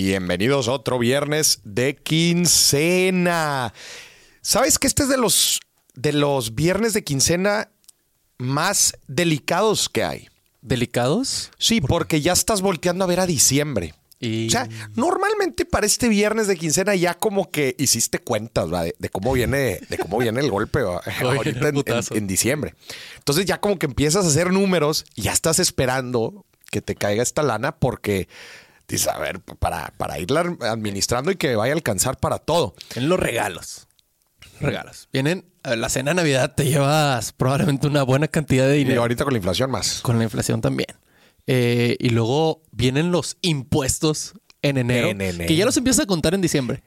[0.00, 3.72] Bienvenidos a otro viernes de quincena.
[4.42, 5.58] ¿Sabes que este es de los,
[5.94, 7.70] de los viernes de quincena
[8.36, 10.28] más delicados que hay?
[10.60, 11.50] ¿Delicados?
[11.56, 13.94] Sí, porque ya estás volteando a ver a diciembre.
[14.20, 14.48] Y...
[14.48, 19.08] O sea, normalmente para este viernes de quincena ya como que hiciste cuentas de, de
[19.08, 20.80] cómo viene, de cómo viene el golpe
[21.22, 22.74] ahorita en- en diciembre.
[23.16, 27.22] Entonces ya como que empiezas a hacer números y ya estás esperando que te caiga
[27.22, 28.28] esta lana porque
[28.88, 32.74] dices, a ver, para, para irla administrando y que vaya a alcanzar para todo.
[32.94, 33.88] En los regalos.
[34.60, 35.08] Regalos.
[35.12, 39.02] Vienen la cena de Navidad, te llevas probablemente una buena cantidad de Y dinero.
[39.02, 40.00] ahorita con la inflación más.
[40.00, 40.88] Con la inflación también.
[41.46, 45.46] Eh, y luego vienen los impuestos en enero, En enero.
[45.46, 46.82] que ya los empiezas a contar en diciembre.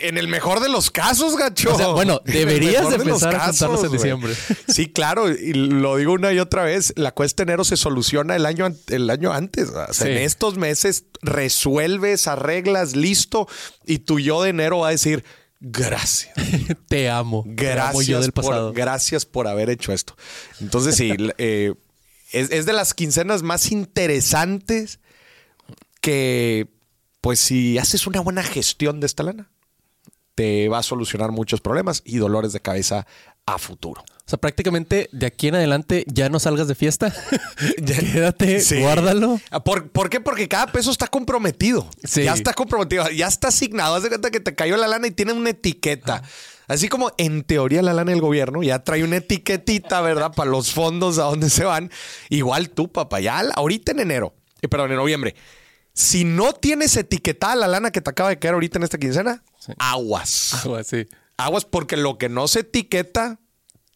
[0.00, 1.74] En el mejor de los casos, gacho.
[1.74, 4.34] O sea, bueno, deberías de empezar a contarlos en diciembre.
[4.68, 8.36] Sí, claro, y lo digo una y otra vez, la cuesta de enero se soluciona
[8.36, 9.68] el año, el año antes.
[9.70, 10.10] O sea, Sí.
[10.12, 13.48] en estos meses resuelves, arreglas, listo,
[13.86, 15.24] y tu yo de enero va a decir,
[15.60, 16.34] gracias.
[16.88, 17.42] te amo.
[17.44, 18.72] Te amo Gracias, yo del por, pasado.
[18.72, 20.16] gracias por haber hecho esto.
[20.60, 21.72] Entonces, sí, eh,
[22.32, 25.00] es, es de las quincenas más interesantes
[26.00, 26.68] que,
[27.20, 29.50] pues, si haces una buena gestión de esta lana,
[30.34, 33.06] te va a solucionar muchos problemas y dolores de cabeza
[33.46, 34.02] a futuro.
[34.02, 37.12] O sea, prácticamente de aquí en adelante ya no salgas de fiesta.
[37.86, 38.80] Quédate, Sí.
[38.80, 39.40] guárdalo.
[39.64, 40.20] ¿Por, por qué?
[40.20, 41.88] Porque cada peso está comprometido.
[42.04, 42.22] Sí.
[42.24, 43.96] Ya está comprometido, ya está asignado.
[43.96, 46.22] Haz de cuenta que te cayó la lana y tiene una etiqueta.
[46.68, 50.32] Así como en teoría la lana del gobierno ya trae una etiquetita, ¿verdad?
[50.32, 51.90] Para los fondos a dónde se van.
[52.28, 55.34] Igual tú, papá, ya ahorita en enero, eh, perdón, en noviembre.
[56.00, 59.42] Si no tienes etiquetada la lana que te acaba de caer ahorita en esta quincena,
[59.78, 60.54] aguas.
[60.64, 61.06] Algo así.
[61.36, 63.38] Aguas porque lo que no se etiqueta,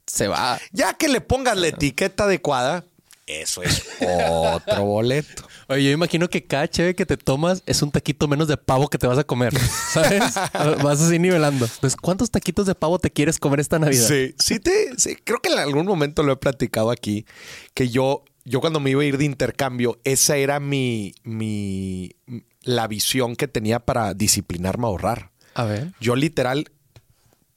[0.07, 0.59] Se va.
[0.73, 2.85] ya que le pongas la etiqueta adecuada,
[3.27, 5.47] eso es otro boleto.
[5.69, 8.89] Oye, yo imagino que cada cheve que te tomas es un taquito menos de pavo
[8.89, 9.55] que te vas a comer.
[9.59, 10.35] ¿Sabes?
[10.83, 11.65] vas así nivelando.
[11.65, 14.07] Entonces, ¿cuántos taquitos de pavo te quieres comer esta Navidad?
[14.07, 17.25] Sí, sí, te, sí, creo que en algún momento lo he platicado aquí,
[17.73, 22.15] que yo, yo cuando me iba a ir de intercambio, esa era mi, mi,
[22.63, 25.31] la visión que tenía para disciplinarme a ahorrar.
[25.55, 25.93] A ver.
[26.01, 26.71] Yo literal,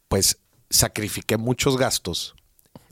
[0.08, 0.40] pues
[0.70, 2.36] sacrifiqué muchos gastos,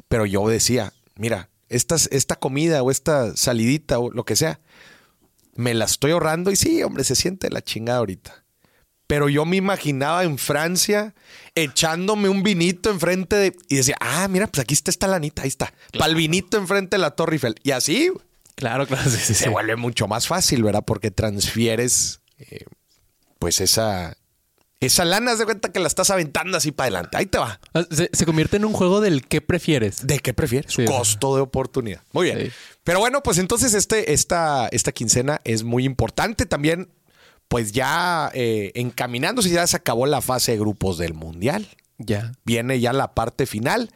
[0.08, 4.60] pero yo decía, mira, estas, esta comida o esta salidita o lo que sea,
[5.56, 8.45] me la estoy ahorrando y sí, hombre, se siente la chingada ahorita.
[9.08, 11.14] Pero yo me imaginaba en Francia
[11.54, 13.56] echándome un vinito enfrente de...
[13.70, 15.74] Y decía, ah, mira, pues aquí está esta lanita, ahí está.
[15.94, 17.56] Para el vinito enfrente de la Torre Eiffel.
[17.64, 18.12] Y así
[18.56, 19.10] Claro, claro.
[19.10, 19.36] Sí, sí, sí.
[19.36, 20.84] se vuelve mucho más fácil, ¿verdad?
[20.86, 22.66] Porque transfieres, eh,
[23.40, 24.18] pues esa...
[24.82, 27.18] Esa lana, haz de cuenta que la estás aventando así para adelante.
[27.18, 27.60] Ahí te va.
[27.74, 30.06] Ah, Se, se convierte en un juego del qué prefieres.
[30.06, 30.74] ¿De qué prefieres?
[30.74, 30.86] Sí.
[30.86, 32.02] Costo de oportunidad.
[32.12, 32.48] Muy bien.
[32.48, 32.52] Sí.
[32.84, 36.90] Pero bueno, pues entonces este, esta, esta quincena es muy importante también.
[37.48, 41.68] Pues ya eh, encaminándose, ya se acabó la fase de grupos del Mundial.
[41.98, 42.34] Ya.
[42.44, 43.92] Viene ya la parte final.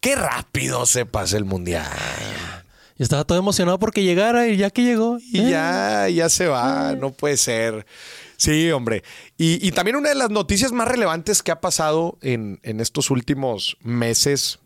[0.00, 1.86] Qué rápido se pasa el Mundial.
[2.96, 5.18] Yo estaba todo emocionado porque llegara y ya que llegó.
[5.20, 7.86] Y eh, ya, ya se va, no puede ser.
[8.36, 9.04] Sí, hombre.
[9.36, 13.10] Y, y también una de las noticias más relevantes que ha pasado en, en estos
[13.10, 14.58] últimos meses.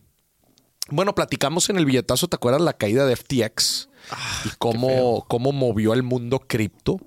[0.88, 3.88] Bueno, platicamos en el billetazo, ¿te acuerdas la caída de FTX?
[4.44, 6.98] y cómo, cómo movió el mundo cripto,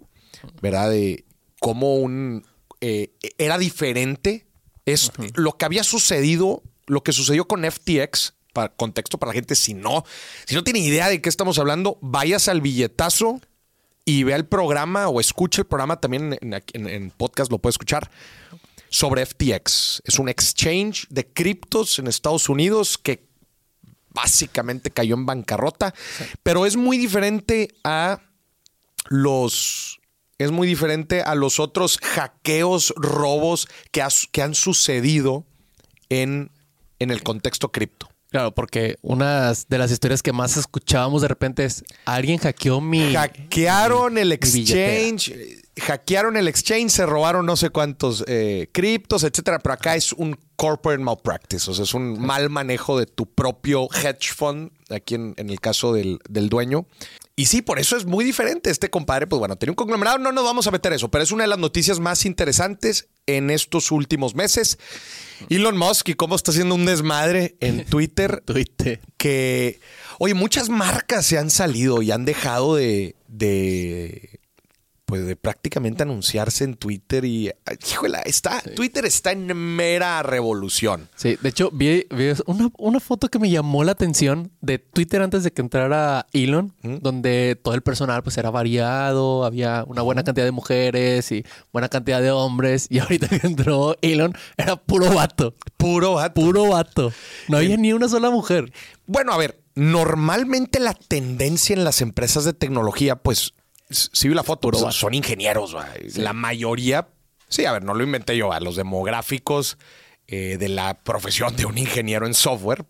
[0.61, 0.89] ¿verdad?
[0.91, 1.25] De
[1.59, 2.45] cómo un
[2.81, 4.45] eh, era diferente.
[4.85, 9.55] Es lo que había sucedido, lo que sucedió con FTX, para contexto para la gente,
[9.55, 10.03] si no,
[10.45, 13.39] si no tiene idea de qué estamos hablando, vayas al billetazo
[14.05, 17.71] y vea el programa o escuche el programa también en, en- en podcast, lo puede
[17.71, 18.09] escuchar,
[18.89, 20.01] sobre FTX.
[20.05, 23.27] Es un exchange de criptos en Estados Unidos que
[24.11, 25.93] básicamente cayó en bancarrota,
[26.41, 28.21] pero es muy diferente a
[29.09, 29.99] los...
[30.39, 35.45] Es muy diferente a los otros hackeos, robos que, has- que han sucedido
[36.09, 36.51] en,
[36.99, 38.07] en el contexto cripto.
[38.29, 43.13] Claro, porque una de las historias que más escuchábamos de repente es alguien hackeó mi.
[43.13, 49.23] Hackearon el mi exchange, eh, hackearon el exchange, se robaron no sé cuántos eh, criptos,
[49.23, 49.59] etcétera.
[49.59, 53.87] Pero acá es un corporate malpractice, o sea, es un mal manejo de tu propio
[53.93, 56.87] hedge fund, aquí en, en el caso del, del dueño.
[57.39, 58.71] Y sí, por eso es muy diferente.
[58.71, 61.31] Este compadre, pues bueno, tenía un conglomerado, no nos vamos a meter eso, pero es
[61.31, 64.79] una de las noticias más interesantes en estos últimos meses.
[65.47, 69.01] Elon Musk y cómo está haciendo un desmadre en Twitter Twitter.
[69.17, 69.79] que,
[70.17, 74.36] oye, muchas marcas se han salido y han dejado de, de,
[75.07, 77.49] pues de prácticamente anunciarse en Twitter y
[77.89, 81.07] híjole, está Twitter está en mera revolución.
[81.15, 85.21] Sí, de hecho vi, vi una, una foto que me llamó la atención de Twitter
[85.21, 90.25] antes de que entrara Elon, donde todo el personal pues era variado, había una buena
[90.25, 95.13] cantidad de mujeres y buena cantidad de hombres y ahorita que entró Elon era puro
[95.13, 96.33] vato, Puro vato.
[96.41, 97.13] puro vato.
[97.47, 98.73] No había ni una sola mujer.
[99.05, 103.53] Bueno, a ver, normalmente la tendencia en las empresas de tecnología, pues,
[103.89, 105.75] sí vi la foto, Puro son, ingenieros,
[106.15, 107.07] la mayoría,
[107.47, 109.77] sí, a ver, no lo inventé yo, a los demográficos
[110.27, 112.85] eh, de la profesión de un ingeniero en software,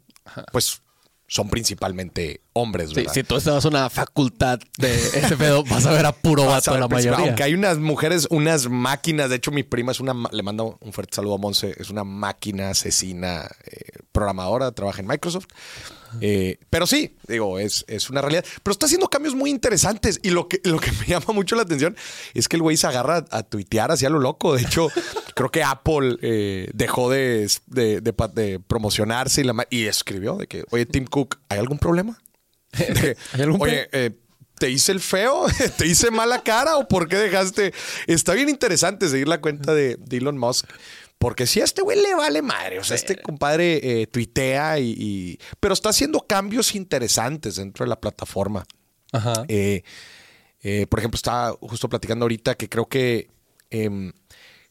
[0.52, 0.82] pues
[1.30, 3.14] son principalmente hombres, Sí, ¿verdad?
[3.14, 6.46] si tú estabas en una facultad de ese pedo, vas a ver a puro a
[6.48, 7.28] vato la principal- mayoría.
[7.28, 9.30] Aunque hay unas mujeres, unas máquinas.
[9.30, 10.16] De hecho, mi prima es una.
[10.32, 11.76] Le mando un fuerte saludo a Monse.
[11.78, 15.46] Es una máquina asesina eh, programadora, trabaja en Microsoft.
[16.22, 18.44] Eh, pero sí, digo, es, es una realidad.
[18.64, 20.19] Pero está haciendo cambios muy interesantes.
[20.24, 21.96] Y lo que, lo que me llama mucho la atención
[22.34, 24.56] es que el güey se agarra a, a tuitear hacia lo loco.
[24.56, 24.88] De hecho,
[25.36, 29.86] creo que Apple eh, dejó de, de- de pa- de promocionarse y, la, ma- y
[29.86, 32.18] escribió de que, oye, Tim Cook, ¿hay algún problema?
[32.78, 34.12] De- ¿Hay algún oye, eh,
[34.58, 35.46] ¿te hice el feo?
[35.78, 36.78] ¿Te hice mala cara?
[36.78, 37.74] ¿O por qué dejaste?
[38.08, 40.66] Está bien interesante seguir la cuenta de, de Elon Musk.
[41.19, 44.92] Porque si a este güey le vale madre, o sea, este compadre eh, tuitea y,
[44.98, 48.66] y- Pero está haciendo cambios interesantes dentro de la plataforma.
[49.12, 49.44] Ajá.
[49.48, 49.81] Eh,
[50.62, 53.30] eh, por ejemplo, estaba justo platicando ahorita que creo que
[53.72, 54.12] em,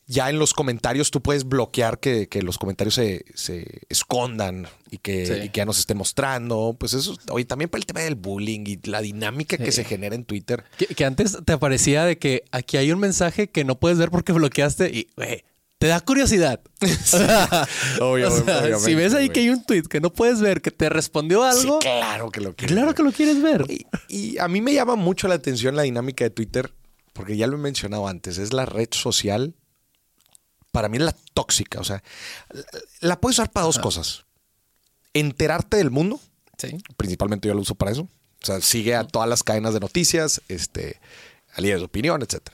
[0.06, 4.98] ya en los comentarios tú puedes bloquear que, que los comentarios se, se escondan y
[4.98, 5.32] que, Sí.
[5.46, 6.76] y que ya nos estén mostrando.
[6.78, 10.14] Pues eso, oye, también para el tema del bullying y la dinámica que se genera
[10.14, 10.62] en Twitter.
[10.78, 14.10] Que, que antes te aparecía de que aquí hay un mensaje que no puedes ver
[14.12, 15.44] porque bloqueaste y, güey,
[15.78, 16.60] te da curiosidad.
[18.00, 20.70] Obvio, O sea, si ves ahí que hay un tweet que no puedes ver, que
[20.70, 22.74] te respondió algo, Sí, claro que lo quiero.
[22.74, 23.66] claro que lo quieres ver.
[23.68, 26.72] Y, y a mí me llama mucho la atención la dinámica de Twitter,
[27.12, 29.54] porque ya lo he mencionado antes, es la red social,
[30.72, 32.02] para mí es la tóxica, o sea,
[32.50, 32.64] la,
[33.00, 34.24] la puedes usar para dos cosas.
[35.14, 36.20] Enterarte del mundo,
[36.58, 36.78] Sí.
[36.96, 40.40] principalmente yo lo uso para eso, o sea, sigue a todas las cadenas de noticias,
[40.48, 41.00] este,
[41.54, 42.48] a líderes de opinión, etc.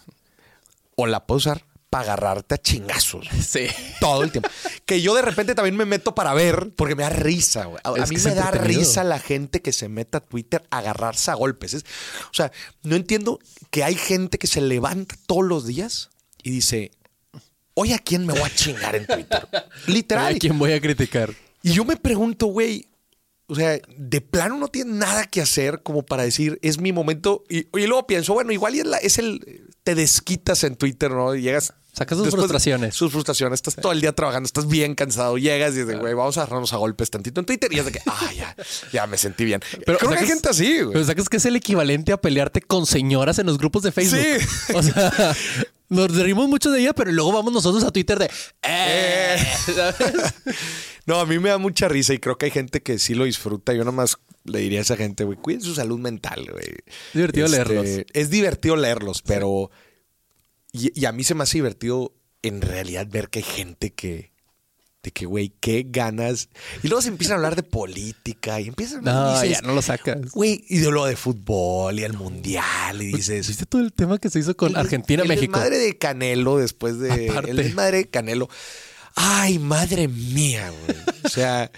[0.96, 3.26] O la puedes usar para agarrarte a chingazos.
[3.46, 3.66] Sí.
[4.00, 4.48] Todo el tiempo.
[4.86, 7.82] Que yo de repente también me meto para ver, porque me da risa, güey.
[7.84, 11.34] A, mí me da risa la gente que se meta a Twitter a agarrarse a
[11.34, 11.74] golpes.
[11.74, 11.84] Es-
[12.30, 12.50] o sea,
[12.82, 13.38] no entiendo
[13.70, 16.08] que hay gente que se levanta todos los días
[16.42, 16.92] y dice,
[17.74, 19.46] hoy a quién me voy a chingar en Twitter.
[19.86, 20.34] Literal.
[20.34, 21.34] ¿A quién voy a criticar?
[21.62, 22.88] Y yo me pregunto, güey,
[23.48, 27.44] o sea, de plano no tiene nada que hacer como para decir, es mi momento.
[27.50, 31.10] Y, y luego pienso, bueno, igual y es, la- es el, te desquitas en Twitter,
[31.10, 31.34] ¿no?
[31.34, 31.74] Y llegas.
[31.92, 32.94] Sacas sus después frustraciones.
[32.94, 33.58] Sus frustraciones.
[33.58, 35.36] Estás todo el día trabajando, estás bien cansado.
[35.36, 37.70] Llegas y dices, güey, vamos a agarrarnos a golpes tantito en Twitter.
[37.70, 38.56] Y es de que, ah, ya,
[38.92, 39.60] ya me sentí bien.
[39.84, 40.94] Pero Creo que hay gente así, güey.
[40.94, 44.18] Pero sacas que es el equivalente a pelearte con señoras en los grupos de Facebook.
[44.18, 44.72] Sí.
[44.74, 45.12] O sea,
[45.90, 48.30] nos reímos mucho de ella, pero luego vamos nosotros a Twitter de.
[48.62, 49.36] "Eh",
[49.74, 50.34] ¿sabes?
[51.04, 53.24] No, a mí me da mucha risa y creo que hay gente que sí lo
[53.24, 53.74] disfruta.
[53.74, 56.64] Yo nomás le diría a esa gente, güey, cuiden su salud mental, güey.
[56.64, 57.86] Este, Divertido leerlos.
[58.12, 59.70] Es divertido leerlos, pero...
[60.72, 64.32] Y, y a mí se me hace divertido en realidad ver que hay gente que...
[65.02, 66.48] De que, güey, qué ganas.
[66.84, 69.74] Y luego se empiezan a hablar de política y empiezan a No, dices, ya no
[69.74, 70.30] lo sacas.
[70.30, 73.02] Güey, y de lo de fútbol y el mundial.
[73.02, 75.58] Y dices, ¿Viste todo el tema que se hizo con el- Argentina, el México?
[75.58, 77.28] madre de Canelo después de.
[77.30, 77.50] Aparte.
[77.50, 78.48] El madre de Canelo.
[79.14, 80.98] Ay, madre mía, güey.
[81.24, 81.70] O sea,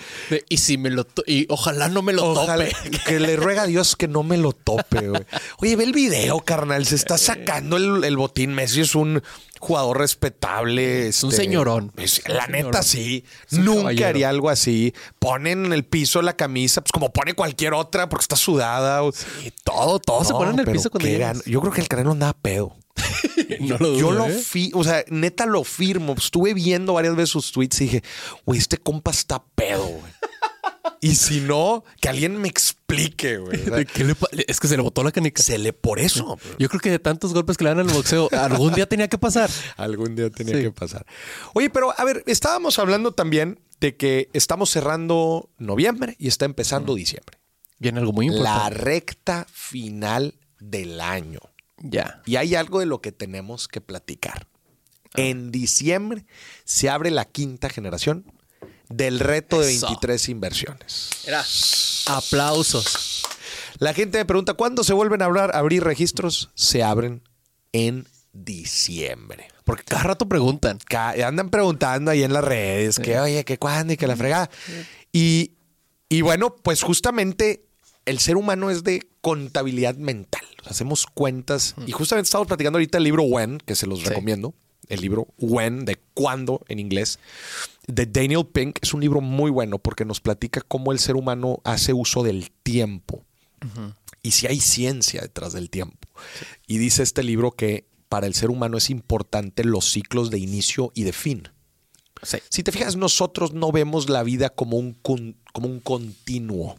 [0.49, 2.91] y si me lo y ojalá no me lo ojalá tope.
[3.07, 5.25] que le ruega a Dios que no me lo tope, güey.
[5.59, 6.87] Oye, ve el video, carnal.
[6.87, 8.55] Se está sacando el, el botín.
[8.55, 9.23] Messi es un
[9.65, 11.09] jugador respetable.
[11.09, 11.93] Es un este, señorón.
[11.97, 12.85] es- Es un la neta, señorón.
[12.85, 13.25] sí.
[13.51, 14.09] Nunca caballero.
[14.09, 14.95] haría algo así.
[15.19, 19.01] Ponen en el piso la camisa, pues como pone cualquier otra, porque está sudada.
[19.45, 21.39] Y todo, todo se pone en el piso cuando qué llegas.
[21.39, 22.77] gan- Yo creo que el Canelo andaba pedo.
[23.61, 24.33] No lo dudo, Yo lo ¿eh?
[24.39, 26.15] fi, o sea, neta lo firmo.
[26.17, 28.03] Estuve viendo varias veces sus tweets y dije,
[28.45, 30.13] güey, este compa está pedo, güey.
[31.01, 33.61] Y si no, que alguien me explique, güey.
[33.61, 35.43] O sea, ¿De qué le pa- es que se le botó la canica.
[35.43, 36.39] se le por eso.
[36.59, 39.19] Yo creo que de tantos golpes que le dan al boxeo, algún día tenía que
[39.19, 39.51] pasar.
[39.77, 40.63] Algún día tenía Sí.
[40.63, 41.07] que pasar.
[41.55, 46.95] Oye, pero a ver, estábamos hablando también de que estamos cerrando noviembre y está empezando
[46.95, 47.39] diciembre.
[47.79, 48.75] Viene algo muy La importante.
[48.79, 51.41] recta final del año.
[51.79, 52.23] Ya.
[52.25, 54.47] Y hay algo de lo que tenemos que platicar.
[55.17, 56.25] En diciembre
[56.65, 58.25] se abre la quinta generación
[58.89, 59.87] del reto de Eso.
[59.87, 61.11] 23 inversiones.
[62.07, 63.23] Aplausos.
[63.79, 66.51] La gente me pregunta, ¿cuándo se vuelven a hablar, abrir registros?
[66.55, 67.23] Se abren
[67.73, 69.49] en diciembre.
[69.65, 70.79] Porque cada rato preguntan.
[71.25, 74.51] Andan preguntando ahí en las redes que, oye, que cuándo y que la fregada.
[75.13, 75.53] Y,
[76.09, 77.65] y bueno, pues justamente
[78.05, 80.45] el ser humano es de contabilidad mental.
[80.65, 81.75] O hacemos cuentas.
[81.87, 84.55] Y justamente estamos platicando ahorita el libro When, que se los recomiendo.
[84.89, 87.19] El libro When, de cuándo en inglés,
[87.87, 88.79] de Daniel Pink.
[88.83, 92.51] Es un libro muy bueno porque nos platica cómo el ser humano hace uso del
[92.51, 93.25] tiempo.
[94.23, 96.09] Y si hay ciencia detrás del tiempo.
[96.67, 100.93] Y dice este libro que para el ser humano es importante los ciclos de inicio
[100.95, 101.49] y de fin.
[102.49, 106.79] Si te fijas, nosotros no vemos la vida como un, como un continuo.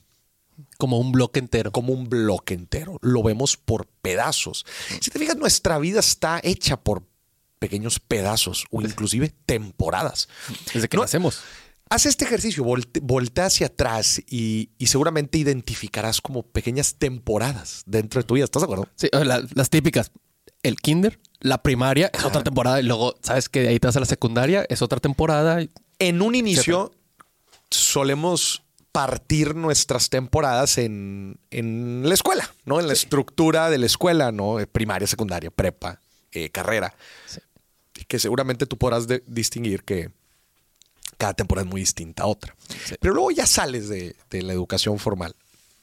[0.77, 1.71] Como un bloque entero.
[1.71, 2.97] Como un bloque entero.
[3.01, 4.65] Lo vemos por pedazos.
[5.01, 7.03] Si te fijas, nuestra vida está hecha por
[7.65, 10.29] pequeños pedazos o inclusive temporadas.
[10.71, 11.39] Desde que nacemos.
[11.89, 12.63] Haz este ejercicio,
[13.01, 18.45] voltea hacia atrás y, seguramente identificarás como pequeñas temporadas dentro de tu vida.
[18.45, 18.87] ¿Estás de acuerdo?
[18.95, 20.11] Sí, las típicas.
[20.61, 23.99] El kinder, la primaria es otra temporada y luego, ¿sabes que ahí te vas a
[23.99, 24.65] la secundaria?
[24.69, 25.59] Es otra temporada.
[25.97, 26.91] En un inicio
[27.71, 32.79] solemos partir nuestras temporadas en, la escuela, ¿no?
[32.79, 34.57] En la estructura de la escuela, ¿no?
[34.71, 35.99] Primaria, secundaria, prepa,
[36.31, 36.93] eh, carrera.
[38.07, 40.11] Que seguramente tú podrás distinguir que
[41.17, 42.55] cada temporada es muy distinta a otra.
[42.99, 45.35] Pero luego ya sales de, la educación formal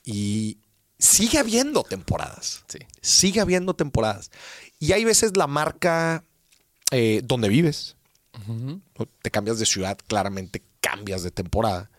[0.05, 0.59] y
[0.99, 2.65] sigue habiendo temporadas.
[3.01, 4.31] Sigue habiendo temporadas.
[4.79, 6.25] Y hay veces la marca
[6.91, 7.97] eh, donde vives.
[9.23, 11.91] Te cambias de ciudad, claramente cambias de temporada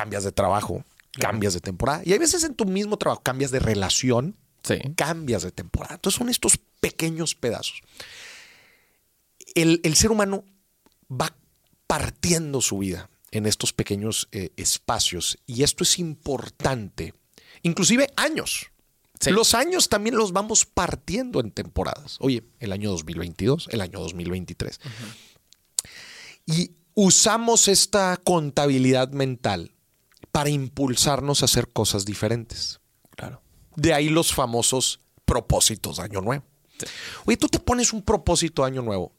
[0.00, 0.82] cambias de trabajo,
[1.18, 2.00] cambias de temporada.
[2.04, 4.34] Y hay veces en tu mismo trabajo cambias de relación,
[4.96, 5.96] cambias de temporada.
[5.96, 7.82] Entonces son estos pequeños pedazos.
[9.54, 10.44] El, ser humano
[11.10, 11.36] va
[11.86, 17.14] partiendo su vida en estos pequeños eh, espacios y esto es importante.
[17.62, 18.70] Inclusive años.
[19.26, 22.16] Los años también los vamos partiendo en temporadas.
[22.20, 24.80] Oye, el año 2022, el año 2023.
[26.46, 29.74] Y usamos esta contabilidad mental
[30.32, 32.80] para impulsarnos a hacer cosas diferentes.
[33.10, 33.42] Claro.
[33.76, 36.44] De ahí los famosos propósitos de Año Nuevo.
[37.26, 39.12] Oye, tú te pones un propósito de Año Nuevo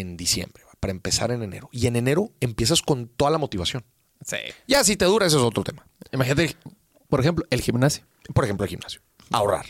[0.00, 1.68] en diciembre, para empezar en enero.
[1.72, 3.84] Y en enero empiezas con toda la motivación.
[4.24, 4.36] Sí.
[4.66, 5.86] Ya si te dura, ese es otro tema.
[6.12, 6.56] Imagínate,
[7.08, 8.04] por ejemplo, el gimnasio.
[8.32, 9.00] Por ejemplo, el gimnasio.
[9.30, 9.66] Ahorrar.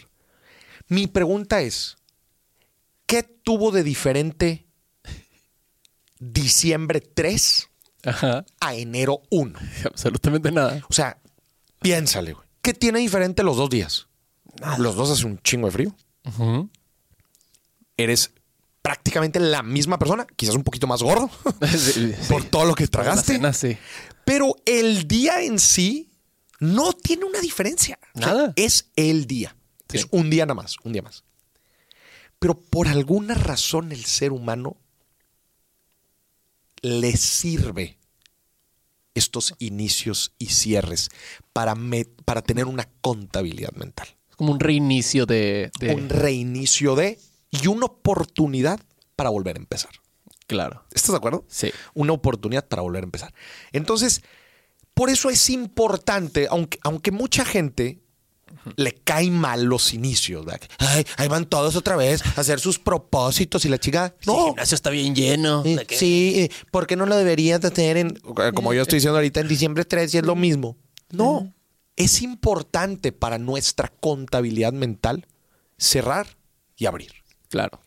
[0.88, 1.97] Mi pregunta es,
[3.07, 4.66] ¿qué tuvo de diferente
[6.19, 7.71] diciembre 3
[8.61, 9.59] a enero 1.
[9.85, 10.81] Absolutamente nada.
[10.88, 11.19] O sea,
[11.81, 12.47] piénsale, güey.
[12.61, 14.09] ¿Qué tiene diferente los dos días?
[14.78, 15.97] Los dos hace un chingo de frío.
[17.97, 18.33] Eres
[18.85, 21.31] prácticamente la misma persona, quizás un poquito más gordo
[22.29, 23.41] por todo lo que tragaste.
[24.26, 26.11] Pero el día en sí
[26.61, 27.99] no tiene una diferencia.
[28.12, 28.53] Nada.
[28.57, 29.57] es el día.
[29.91, 31.25] Es un día nada más, un día más.
[32.38, 34.76] Pero por alguna razón el ser humano
[36.83, 37.97] le sirve
[39.14, 41.09] estos inicios y cierres
[41.55, 41.75] para,
[42.26, 44.09] para tener una contabilidad mental.
[44.29, 47.19] Es como un reinicio de, Un reinicio de
[47.63, 48.81] y una oportunidad
[49.17, 49.93] para volver a empezar.
[50.47, 50.85] Claro.
[50.93, 51.45] ¿Estás de acuerdo?
[51.49, 51.71] Sí.
[51.95, 53.35] Una oportunidad para volver a empezar.
[53.73, 54.23] Entonces,
[54.93, 58.05] por eso es importante, aunque, aunque mucha gente
[58.77, 60.47] le caen mal los inicios.
[60.79, 64.15] Ay, ahí van todos otra vez a hacer sus propósitos y la chica.
[64.27, 64.39] No.
[64.39, 65.63] el gimnasio está bien lleno.
[65.91, 68.19] sí, eh, ¿por qué no lo deberías de tener en,
[68.55, 70.77] como yo estoy diciendo ahorita, en diciembre 3 y es lo mismo?
[71.11, 71.53] No.
[71.97, 75.27] Es importante para nuestra contabilidad mental
[75.79, 76.27] cerrar
[76.77, 77.24] y abrir.
[77.55, 77.81] Claro.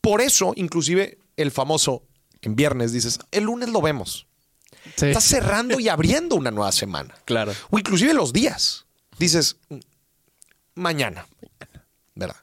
[0.00, 2.02] Por eso, inclusive, el famoso
[2.42, 4.26] en viernes dices, el lunes lo vemos.
[4.96, 7.14] Estás cerrando y abriendo una nueva semana.
[7.24, 7.52] Claro.
[7.70, 8.86] O inclusive los días.
[9.16, 9.56] Dices,
[10.74, 11.28] mañana.
[12.16, 12.34] ¿Verdad?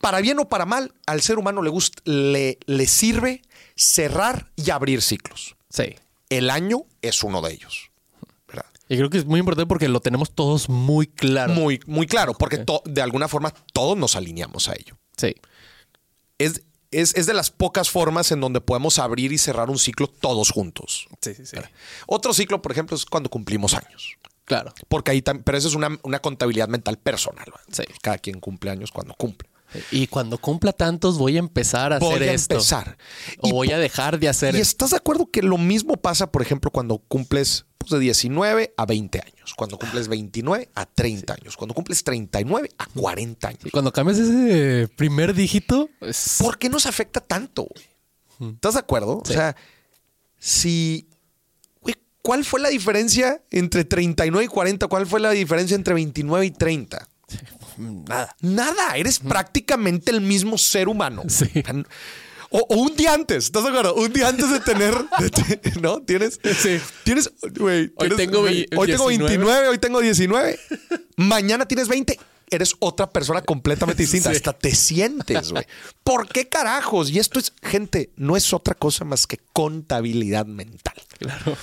[0.00, 3.42] Para bien o para mal, al ser humano le, gusta, le, le sirve
[3.76, 5.54] cerrar y abrir ciclos.
[5.70, 5.94] Sí.
[6.30, 7.92] El año es uno de ellos.
[8.48, 8.66] ¿verdad?
[8.88, 11.54] Y creo que es muy importante porque lo tenemos todos muy claro.
[11.54, 14.98] Muy, muy claro, porque de alguna forma todos nos alineamos a ello.
[15.16, 15.36] Sí.
[16.38, 20.06] Es, es, es, de las pocas formas en donde podemos abrir y cerrar un ciclo
[20.06, 21.08] todos juntos.
[21.20, 21.56] Sí, sí, sí.
[22.06, 24.16] Otro ciclo, por ejemplo, es cuando cumplimos años.
[24.44, 24.72] Claro.
[24.88, 27.52] Porque ahí también, pero eso es una, contabilidad mental personal.
[27.70, 27.84] Sí.
[28.00, 29.48] Cada quien cumple años cuando cumple.
[29.90, 32.54] Y cuando cumpla tantos voy a empezar a hacer esto.
[32.54, 32.96] empezar.
[33.40, 34.54] O voy a dejar de hacer.
[34.54, 38.74] ¿Y estás de acuerdo que lo mismo pasa, por ejemplo, cuando cumples pues, de 19
[38.76, 43.60] a 20 años, cuando cumples 29 a 30 años, cuando cumples 39 a 40 años?
[43.64, 45.88] Y cuando cambias ese primer dígito,
[46.38, 47.68] ¿por qué nos afecta tanto?
[48.40, 49.18] ¿Estás de acuerdo?
[49.18, 49.56] O sea,
[50.38, 51.08] si
[52.28, 54.86] ¿Cuál fue la diferencia entre 39 y 40?
[54.88, 57.08] ¿Cuál fue la diferencia entre 29 y 30?
[57.78, 58.36] Nada.
[58.40, 58.96] Nada.
[58.96, 61.22] Eres prácticamente el mismo ser humano.
[61.28, 61.50] Sí.
[62.50, 63.94] O, un día antes, ¿estás de acuerdo?
[63.94, 64.94] Un día antes de tener,
[65.82, 66.00] ¿no?
[66.00, 66.80] Tienes, sí.
[67.04, 67.30] tienes,
[67.60, 70.58] hoy tengo, hoy tengo 29, hoy tengo 19.
[71.16, 72.18] Mañana tienes 20.
[72.50, 74.30] eres otra persona completamente distinta.
[74.30, 74.36] Sí.
[74.36, 75.66] Hasta te sientes, güey.
[76.02, 77.10] ¿Por qué carajos?
[77.10, 80.94] Y esto es, gente, no es otra cosa más que contabilidad mental.
[81.18, 81.56] Claro.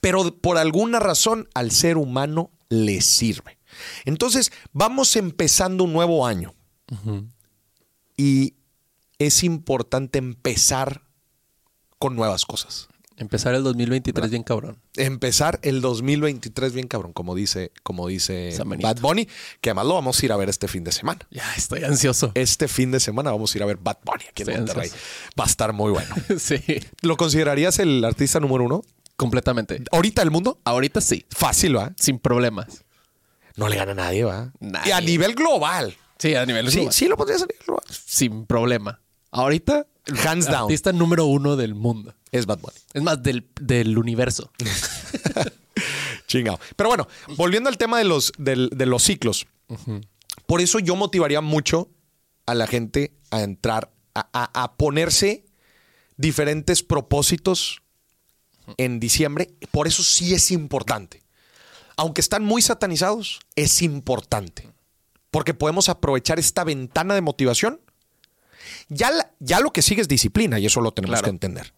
[0.00, 3.55] Pero por alguna razón al ser humano le sirve.
[4.04, 6.54] Entonces, vamos empezando un nuevo año.
[8.16, 8.54] Y
[9.18, 11.02] es importante empezar
[11.98, 12.88] con nuevas cosas.
[13.18, 14.78] Empezar el 2023 bien cabrón.
[14.94, 18.54] Empezar el 2023 bien cabrón, como dice, como dice.
[18.82, 19.26] Bad Bunny,
[19.62, 21.20] que además lo vamos a ir a ver este fin de semana.
[21.30, 22.32] Ya estoy ansioso.
[22.34, 24.90] Este fin de semana vamos a ir a ver Bad Bunny aquí en Estoy Monterrey.
[24.90, 25.04] ansioso.
[25.40, 26.14] Va a estar muy bueno.
[26.38, 26.60] sí.
[27.00, 28.82] ¿Lo considerarías el artista número uno?
[29.16, 29.82] Completamente.
[29.92, 30.60] ¿Ahorita del mundo?
[30.64, 31.24] Ahorita sí.
[31.30, 31.94] Fácil, ¿va?
[31.98, 32.84] Sin problemas.
[33.56, 34.52] No le gana a nadie, ¿va?
[34.60, 34.88] Nadie.
[34.90, 35.96] Y a nivel global.
[36.18, 36.92] Sí, a nivel Sí, global.
[36.92, 37.84] sí lo podrías a nivel global.
[37.90, 39.00] Sin problema.
[39.30, 39.86] Ahorita,
[40.24, 40.62] Hands down.
[40.64, 42.14] artista número uno del mundo.
[42.30, 42.76] Es Bad Bunny.
[42.94, 44.50] Es más, del, del universo.
[46.26, 46.58] Chingado.
[46.76, 49.46] Pero bueno, volviendo al tema de los, de los ciclos.
[50.46, 51.88] Por eso yo motivaría mucho
[52.46, 55.44] a la gente a entrar, a, a- a ponerse
[56.16, 57.82] diferentes propósitos
[58.76, 59.54] en diciembre.
[59.70, 61.22] Por eso sí es importante.
[61.96, 64.70] Aunque están muy satanizados, es importante.
[65.30, 67.80] Porque podemos aprovechar esta ventana de motivación.
[68.88, 71.24] Ya, la- ya lo que sigue es disciplina y eso lo tenemos Claro.
[71.24, 71.72] que entender.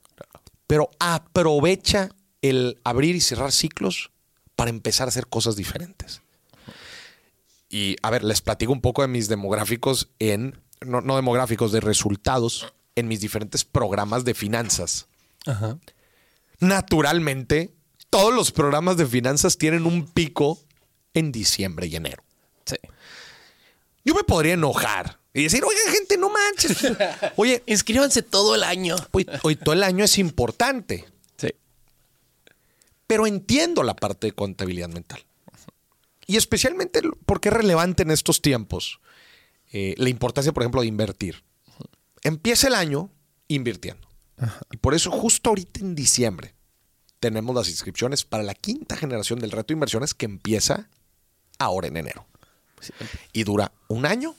[0.66, 2.10] Pero aprovecha
[2.42, 4.10] el abrir y cerrar ciclos
[4.56, 6.22] para empezar a hacer cosas diferentes.
[7.70, 11.80] Y a ver, les platico un poco de mis demográficos en, no, no demográficos, de
[11.80, 15.06] resultados en mis diferentes programas de finanzas.
[15.46, 15.78] Ajá.
[16.60, 17.72] Naturalmente,
[18.10, 20.58] todos los programas de finanzas tienen un pico
[21.14, 22.22] en diciembre y enero.
[22.64, 22.76] Sí.
[24.04, 26.78] Yo me podría enojar y decir, oye, gente, no manches.
[27.36, 28.96] Oye, Inscríbanse todo el año.
[29.12, 31.04] hoy, hoy todo el año es importante,
[31.36, 31.48] Sí.
[33.06, 35.22] pero entiendo la parte de contabilidad mental.
[36.26, 39.00] Y especialmente porque es relevante en estos tiempos
[39.72, 41.42] eh, la importancia, por ejemplo, de invertir.
[42.22, 43.10] Empieza el año
[43.48, 44.08] invirtiendo.
[44.72, 46.54] Y por eso justo ahorita en diciembre
[47.20, 50.88] tenemos las inscripciones para la quinta generación del reto de inversiones que empieza
[51.58, 52.26] ahora en enero.
[53.32, 54.34] Y dura un año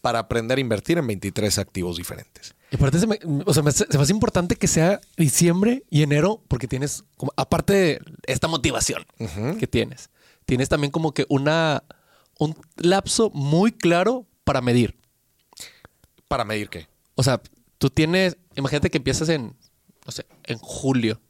[0.00, 2.54] para aprender a invertir en 23 activos diferentes.
[2.70, 6.02] Y aparte, se me, o sea, me- se me hace importante que sea diciembre y
[6.02, 9.04] enero, porque tienes, como, aparte de esta motivación
[9.58, 10.10] que tienes,
[10.46, 11.82] tienes también como que una,
[12.38, 14.96] un lapso muy claro para medir.
[16.28, 16.86] ¿Para medir qué?
[17.16, 17.40] O sea,
[17.78, 19.56] tú tienes, imagínate que empiezas en,
[20.06, 21.20] no sé, en julio.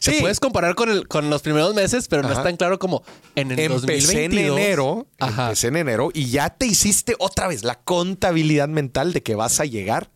[0.00, 0.12] Sí.
[0.12, 3.02] Te puedes comparar con, el, con los primeros meses, pero no es tan claro como
[3.34, 4.58] en el Empecé en 2022.
[4.58, 5.44] enero, Ajá.
[5.46, 9.60] empecé en enero y ya te hiciste otra vez la contabilidad mental de que vas
[9.60, 10.10] a llegar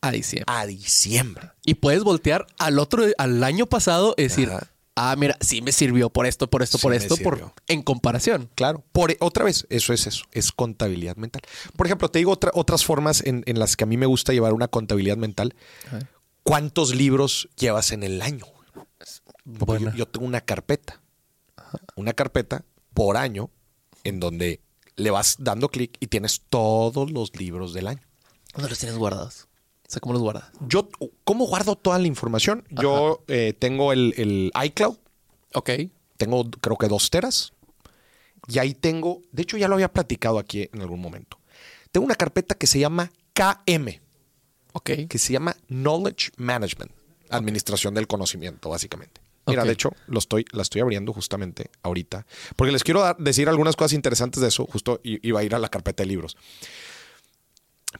[0.00, 0.44] A diciembre.
[0.54, 1.50] a diciembre.
[1.64, 4.70] Y puedes voltear al otro, al año pasado y decir, Ajá.
[4.96, 8.50] ah, mira, sí me sirvió por esto, por esto, Sí por esto, por, en comparación.
[8.54, 8.82] Claro.
[8.92, 11.42] Por, otra vez, eso es eso, es contabilidad mental.
[11.76, 14.32] Por ejemplo, te digo otra- otras formas en, en las que a mí me gusta
[14.32, 15.54] llevar una contabilidad mental.
[16.42, 18.44] ¿Cuántos libros llevas en el año?
[19.44, 21.00] Yo, yo tengo una carpeta.
[21.96, 23.50] Una carpeta por año
[24.04, 24.60] en donde
[24.96, 28.02] le vas dando clic y tienes todos los libros del año.
[28.54, 29.48] ¿Dónde los tienes guardados?
[29.86, 30.44] O sea, ¿cómo los guardas?
[30.66, 30.88] Yo,
[31.24, 32.64] ¿cómo guardo toda la información?
[32.70, 34.96] Yo eh, tengo el, el iCloud,
[35.52, 35.70] Ok.
[36.16, 37.52] tengo creo que dos teras.
[38.48, 41.38] Y ahí tengo, de hecho ya lo había platicado aquí en algún momento.
[41.92, 44.00] Tengo una carpeta que se llama KM,
[44.72, 44.90] Ok.
[45.08, 46.92] que se llama Knowledge Management,
[47.30, 49.20] Administración del Conocimiento, básicamente.
[49.46, 52.26] Mira, de hecho, lo estoy, la estoy abriendo justamente ahorita,
[52.56, 54.66] porque les quiero dar- decir algunas cosas interesantes de eso.
[54.66, 56.36] Justo iba a ir a la carpeta de libros.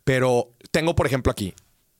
[0.04, 1.54] Pero tengo, por ejemplo, aquí,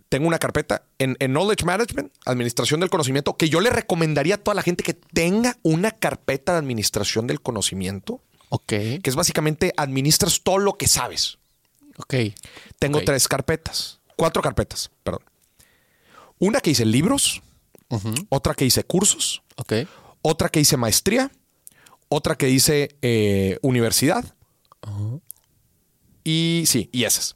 [0.09, 4.39] tengo una carpeta en, en Knowledge Management, Administración del Conocimiento, que yo le recomendaría a
[4.39, 8.67] toda la gente que tenga una carpeta de Administración del Conocimiento, Ok.
[8.67, 11.39] que es básicamente administras todo lo que sabes.
[11.99, 12.15] Ok.
[12.79, 15.23] Tengo tres carpetas, cuatro carpetas, perdón.
[16.39, 17.43] Una que hice libros,
[18.29, 19.43] Otra que hice cursos,
[20.23, 21.31] otra que hice maestría,
[22.09, 24.35] otra que hice eh, universidad.
[26.25, 27.35] Y sí, y esas.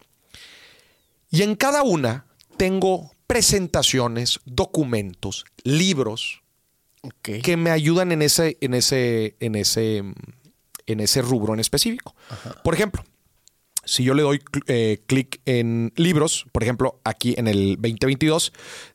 [1.30, 6.42] Y en cada una tengo presentaciones, documentos, libros
[7.42, 9.98] que me ayudan en ese, en ese, en ese,
[10.86, 12.14] en ese rubro en específico.
[12.64, 13.04] Por ejemplo,
[13.84, 18.52] si yo le doy cl- eh, clic en libros, por ejemplo, aquí en el 2022,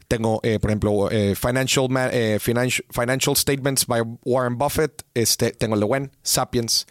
[0.08, 5.76] tengo, eh, por ejemplo, eh, Financial, eh, Financial, Financial Statements by Warren Buffett, este, tengo
[5.76, 6.86] el de When, Sapiens,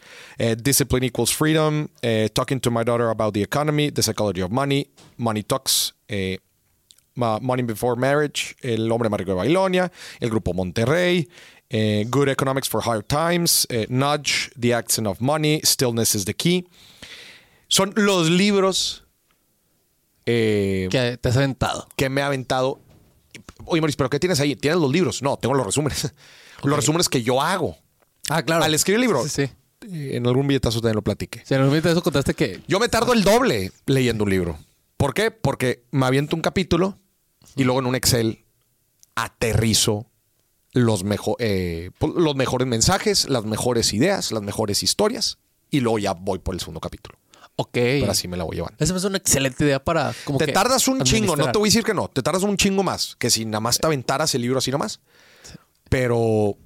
[0.62, 1.88] Discipline Equals Freedom,
[2.34, 5.94] Talking to My Daughter About the Economy, The Psychology of Money, Money Talks,
[7.14, 11.28] Money Before Marriage, El Hombre Más Rico de Babilonia, El Grupo Monterrey,
[11.70, 16.66] Good Economics for Hard Times, Nudge, The Accent of Money, Stillness is the Key.
[17.68, 19.02] Son los libros
[20.26, 21.88] eh, Que te has aventado.
[21.96, 22.80] que me ha aventado.
[23.66, 24.54] Oye, Maurice, ¿pero qué tienes ahí?
[24.56, 25.22] ¿Tienes los libros?
[25.22, 26.12] No, tengo los resúmenes.
[26.64, 27.76] Los resúmenes que yo hago.
[28.28, 28.62] Ah, claro.
[28.62, 29.46] Al escribir el libro, Sí, sí.
[29.82, 29.88] sí.
[29.92, 31.42] eh, en algún billetazo también lo platiqué.
[31.44, 34.58] Si en algún eso contaste que Yo me tardo el doble leyendo un libro.
[34.96, 35.32] ¿Por qué?
[35.32, 36.98] Porque me aviento un capítulo
[37.56, 38.44] y luego en un Excel
[39.16, 40.06] aterrizo
[40.72, 45.38] los, mejo- eh, pues, los mejores mensajes, las mejores ideas, las mejores historias
[45.70, 47.18] y luego ya voy por el segundo capítulo.
[47.56, 47.70] Ok.
[47.74, 48.76] Pero así me la voy llevando.
[48.82, 51.68] Esa es una excelente idea para como Te que tardas un chingo, no te voy
[51.68, 54.34] a decir que no, te tardas un chingo más que si nada más te aventaras
[54.34, 55.00] el libro así nomás.
[55.88, 56.56] Pero,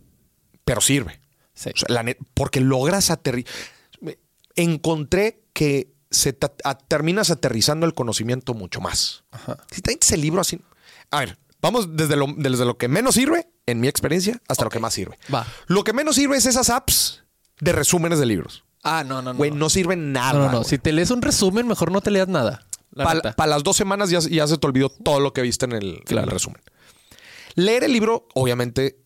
[0.64, 1.20] pero sirve.
[1.54, 1.70] Sí.
[1.74, 3.52] O sea, la net- porque logras aterrizar.
[4.54, 9.24] Encontré que se a- terminas aterrizando el conocimiento mucho más.
[9.70, 10.60] Si te el libro así.
[11.10, 14.70] A ver, vamos desde lo, desde lo que menos sirve, en mi experiencia, hasta lo
[14.70, 15.18] que más sirve.
[15.34, 15.46] Va.
[15.66, 17.24] Lo que menos sirve es esas apps
[17.60, 18.64] de resúmenes de libros.
[18.82, 19.36] Ah, no, no, no.
[19.38, 20.32] Güey, no sirven nada.
[20.34, 20.58] no, no, no.
[20.58, 20.68] güey.
[20.68, 22.64] Si te lees un resumen, mejor no te leas nada.
[22.92, 25.72] La Para las dos semanas ya, ya se te olvidó todo lo que viste en
[25.72, 26.26] el, en Claro.
[26.28, 26.60] el resumen.
[27.56, 28.98] Leer el libro, obviamente,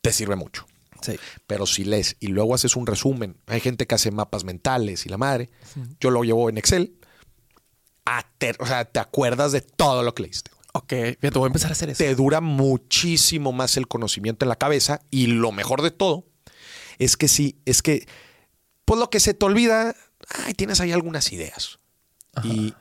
[0.00, 0.66] te sirve mucho.
[1.02, 1.18] Sí.
[1.46, 5.08] Pero si lees y luego haces un resumen, hay gente que hace mapas mentales y
[5.10, 5.50] la madre.
[6.00, 6.96] Yo lo llevo en Excel.
[8.06, 10.50] Ater- o sea, te acuerdas de todo lo que leíste.
[10.72, 10.92] Ok.
[11.20, 11.98] Fíjate, voy a empezar a hacer eso.
[12.02, 16.26] Te dura muchísimo más el conocimiento en la cabeza y lo mejor de todo
[16.98, 18.06] es que sí, es que
[18.84, 19.94] pues lo que se te olvida,
[20.44, 21.78] ay, tienes ahí algunas ideas.
[22.42, 22.74] Y,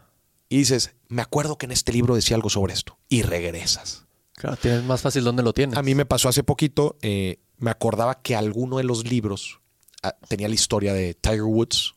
[0.49, 4.05] y dices, me acuerdo que en este libro decía algo sobre esto y regresas.
[4.33, 5.77] Claro, tienes más fácil dónde lo tienes.
[5.77, 9.59] A mí me pasó hace poquito, eh, me acordaba que alguno de los libros
[10.01, 11.93] ah, tenía la historia de Tiger Woods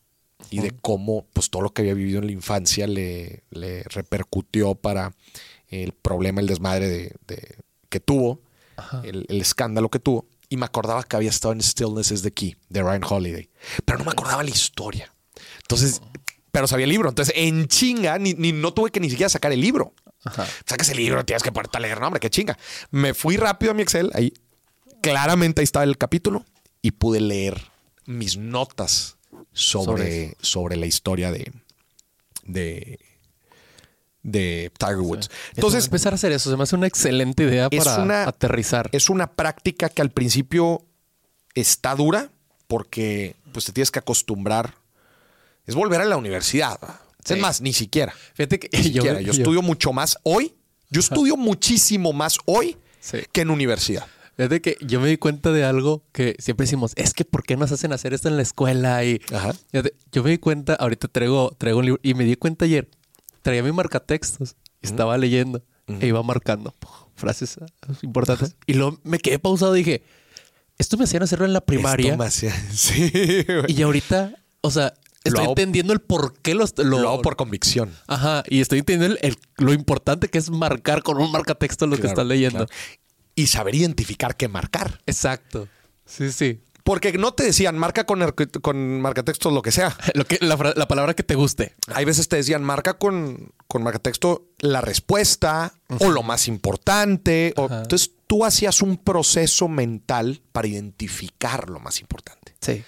[0.50, 4.74] y de cómo pues todo lo que había vivido en la infancia le, le repercutió
[4.74, 5.14] para
[5.68, 7.56] el problema, el desmadre de, de-
[7.88, 8.40] que tuvo,
[9.02, 10.26] el, el escándalo que tuvo.
[10.48, 13.50] Y me acordaba que había estado en Stillness is the Key de Ryan Holiday,
[13.84, 15.12] pero no me acordaba la historia.
[15.62, 16.00] Entonces,
[16.52, 17.08] pero sabía el libro.
[17.08, 19.92] Entonces, en chinga, ni, ni- no tuve que ni siquiera sacar el libro.
[20.24, 20.46] Ajá.
[20.64, 22.56] Sacas el libro, tienes que ponerte a leer, no, hombre, qué chinga.
[22.90, 24.32] Me fui rápido a mi Excel, ahí
[25.02, 26.44] claramente ahí estaba el capítulo
[26.82, 27.60] y pude leer
[28.06, 29.16] mis notas
[29.52, 29.84] Sobre
[30.32, 31.52] sobre, sobre, la historia de,
[32.44, 32.98] de,
[34.26, 35.30] de Tiger Woods.
[35.54, 38.88] Entonces, empezar a hacer eso se me hace una excelente idea para una- aterrizar.
[38.92, 40.82] es una práctica que al principio
[41.54, 42.30] está dura
[42.66, 44.74] porque pues te tienes que acostumbrar.
[45.66, 46.78] Es volver a la universidad.
[47.24, 48.12] Es más, ni siquiera.
[48.34, 49.20] Fíjate que Ni yo, siquiera.
[49.20, 50.54] Yo, yo- estudio mucho más hoy.
[50.90, 53.18] Yo estudio muchísimo más hoy Sí.
[53.32, 54.06] que en universidad.
[54.36, 57.56] Fíjate que yo me di cuenta de algo que siempre decimos, es que ¿por qué
[57.56, 59.02] nos hacen hacer esto en la escuela?
[59.04, 59.54] Y Ajá.
[59.72, 62.88] Fíjate, yo me di cuenta, ahorita traigo, traigo un libro y me di cuenta ayer,
[63.46, 65.62] traía mi marcatextos y estaba leyendo
[66.00, 66.74] e iba marcando
[67.14, 67.66] frases ah,
[68.02, 68.56] importantes.
[68.66, 70.02] Y luego me quedé pausado y dije,
[70.78, 73.72] esto me hacían hacerlo en la primaria Esto me Sí, güey.
[73.72, 77.92] y ahorita, o sea, estoy entendiendo el por qué los, lo, Lo hago por convicción.
[78.08, 81.96] Ajá, y estoy entendiendo el- el- lo importante que es marcar con un marcatexto lo
[81.98, 82.66] que estás leyendo.
[82.66, 82.72] claro.
[83.36, 85.00] Y saber identificar qué marcar.
[85.06, 85.68] Exacto.
[86.04, 86.60] Sí, sí.
[86.86, 88.24] Porque no te decían marca con,
[88.62, 89.96] con marcatextos lo que sea.
[90.14, 91.74] Lo que, la, palabra que te guste.
[91.92, 97.52] Hay veces te decían marca con, con marcatexto la respuesta o lo más importante.
[97.56, 102.54] o- entonces tú hacías un proceso mental para identificar lo más importante.
[102.60, 102.84] Sí.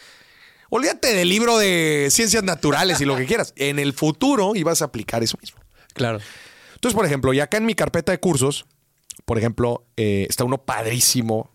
[0.70, 3.52] Olvídate del libro de ciencias naturales y lo que quieras.
[3.56, 5.58] En el futuro ibas a aplicar eso mismo.
[5.94, 6.20] Claro.
[6.76, 8.64] Entonces, por ejemplo, ya acá en mi carpeta de cursos,
[9.24, 11.50] por ejemplo, eh, está uno padrísimo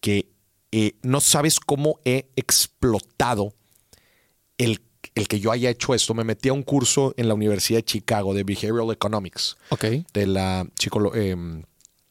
[0.00, 0.31] que
[0.72, 3.54] eh, no sabes cómo he explotado
[4.58, 4.80] el,
[5.14, 6.14] el que yo haya hecho esto.
[6.14, 9.84] Me metí a un curso en la Universidad de Chicago de Behavioral Economics, Ok.
[10.12, 10.66] de la
[11.14, 11.62] em,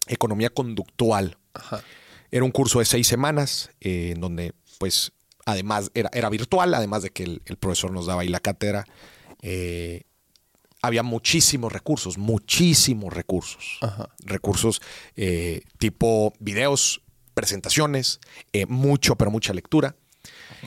[0.07, 1.37] economía conductual.
[1.53, 1.83] Ajá.
[2.31, 5.11] Era un curso de seis semanas, eh, en donde, pues,
[5.45, 8.85] además era, era virtual, además de que el, el profesor nos daba ahí la cátedra.
[9.41, 10.03] eh,
[10.83, 13.77] había muchísimos recursos, muchísimos recursos.
[13.81, 14.09] Ajá.
[14.25, 14.81] Recursos
[15.15, 17.01] eh, tipo videos,
[17.41, 18.19] presentaciones,
[18.53, 19.95] eh, mucho, pero mucha lectura.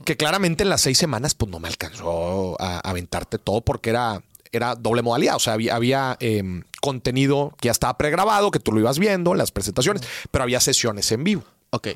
[0.04, 4.24] Que claramente en las seis semanas, pues no me alcanzó a, aventarte todo porque era,
[4.50, 5.36] era doble modalidad.
[5.36, 9.34] O sea, había, había, em, contenido que ya estaba pregrabado, que tú lo ibas viendo,
[9.34, 11.44] las presentaciones, pero había sesiones en vivo.
[11.70, 11.90] Ok.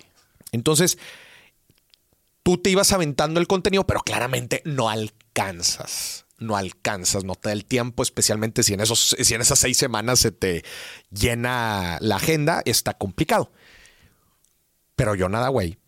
[0.53, 0.97] Entonces,
[2.45, 6.25] tú te ibas aventando el contenido, pero claramente no alcanzas.
[6.39, 9.77] No alcanzas, no te da el tiempo, especialmente si en, esos, si en esas seis
[9.77, 10.65] semanas se te
[11.11, 13.51] llena la agenda, está complicado.
[14.99, 15.79] Pero yo nada, güey.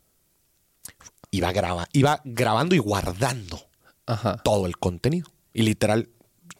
[1.33, 3.61] Iba, graba, iba grabando y guardando
[4.07, 4.37] Ajá.
[4.45, 5.29] todo el contenido.
[5.53, 6.09] Y literal,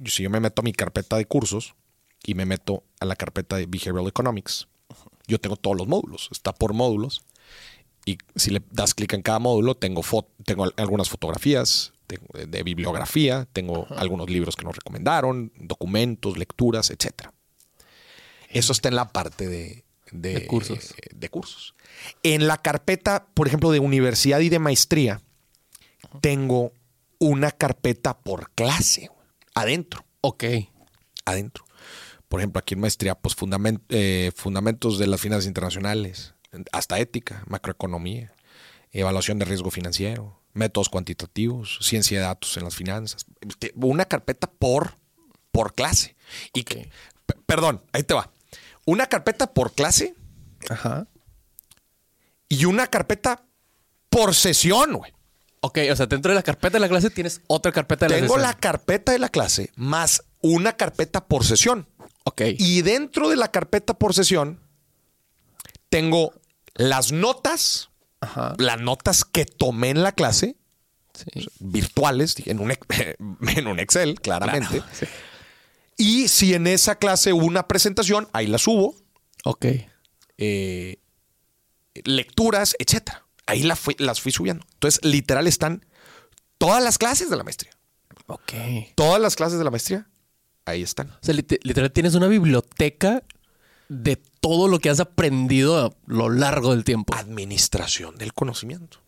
[0.05, 1.75] si yo me meto a mi carpeta de cursos
[2.25, 4.67] y me meto a la carpeta de Behavioral Economics,
[5.29, 7.23] yo tengo todos los módulos, está por módulos.
[8.05, 10.03] Y si le das clic en cada módulo, tengo,
[10.45, 16.37] tengo al- algunas fotografías tengo de, de bibliografía, tengo algunos libros que nos recomendaron, documentos,
[16.37, 17.33] lecturas, etcétera.
[18.49, 20.95] Eso está en la parte de, de- De cursos.
[21.15, 21.75] de cursos.
[22.23, 25.21] En la carpeta, por ejemplo, de universidad y de maestría,
[26.21, 26.73] tengo
[27.19, 29.11] una carpeta por clase
[29.55, 30.45] adentro Ok.
[31.25, 31.65] adentro.
[32.29, 33.35] Por ejemplo, aquí en maestría, pues
[33.89, 36.35] eh, fundamentos de las finanzas internacionales,
[36.73, 38.33] hasta ética, macroeconomía,
[38.93, 43.27] evaluación de riesgo financiero, métodos cuantitativos, ciencia de datos en las finanzas.
[43.41, 44.97] Este, Una carpeta por,
[45.53, 46.17] por clase.
[46.55, 46.91] Y que-
[47.47, 48.33] perdón, ahí te va.
[48.91, 50.15] Una carpeta por clase
[50.69, 51.07] Ajá.
[52.49, 53.45] y una carpeta
[54.09, 55.13] por sesión, güey.
[55.61, 58.17] Ok, o sea, dentro de la carpeta de la clase tienes otra carpeta de la
[58.17, 58.43] Tengo sesión.
[58.51, 61.87] la carpeta de la clase más una carpeta por sesión.
[62.25, 62.43] Ok.
[62.59, 64.59] Y dentro de la carpeta por sesión,
[65.89, 66.33] tengo
[66.75, 68.55] las notas, Ajá.
[68.59, 70.57] las notas que tomé en la clase,
[71.13, 71.47] Sí.
[71.59, 72.73] virtuales, en un,
[73.57, 74.79] en un Excel, claramente.
[74.81, 75.07] Claro, sí.
[76.01, 78.97] Y si en esa clase hubo una presentación, ahí la subo,
[79.45, 79.67] Ok.
[80.39, 80.97] eh,
[82.05, 83.27] lecturas, etcétera.
[83.47, 84.65] Ahí la fui- las fui subiendo.
[84.75, 85.85] Entonces, literal, están
[86.59, 87.73] todas las clases de la maestría.
[88.27, 88.53] Ok.
[88.95, 90.09] Todas las clases de la maestría,
[90.65, 91.11] ahí están.
[91.11, 93.23] O sea, lit- literal tienes una biblioteca
[93.89, 97.13] de todo lo que has aprendido a lo largo del tiempo.
[97.15, 98.99] Administración del conocimiento.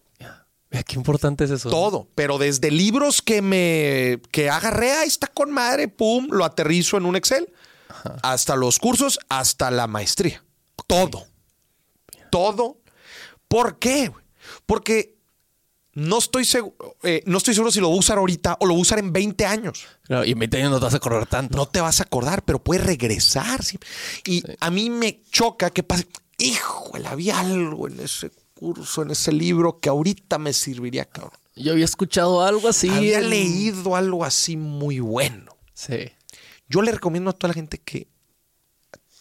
[0.86, 1.70] Qué importante es eso.
[1.70, 6.96] Todo, pero desde libros que me que agarré, ahí está con madre, pum, lo aterrizo
[6.96, 7.52] en un Excel,
[8.22, 10.42] hasta los cursos, hasta la maestría.
[10.86, 11.26] Todo.
[12.30, 12.78] Todo.
[13.48, 14.10] ¿Por qué?
[14.64, 15.18] Porque
[15.94, 18.80] no estoy seguro, no estoy seguro si lo voy a usar ahorita o lo voy
[18.80, 19.86] a usar en 20 años.
[20.04, 21.56] Claro, y en 20 años no te vas a correr tanto.
[21.56, 23.62] No te vas a acordar, pero puedes regresar.
[23.62, 23.78] sí.
[24.24, 26.08] Y a mí me choca que pase,
[26.38, 28.30] híjole, había algo en ese
[28.98, 31.32] en ese libro que ahorita me serviría, cabrón.
[31.56, 32.88] Yo había escuchado algo así.
[32.88, 35.56] Había leído algo así muy bueno.
[35.74, 36.10] Sí.
[36.68, 38.08] Yo le recomiendo a toda la gente que